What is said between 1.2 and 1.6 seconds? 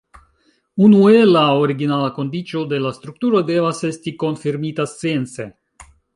la